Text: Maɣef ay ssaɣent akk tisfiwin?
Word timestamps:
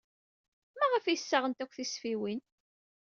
Maɣef 0.77 1.05
ay 1.05 1.19
ssaɣent 1.19 1.63
akk 1.63 1.73
tisfiwin? 1.77 2.41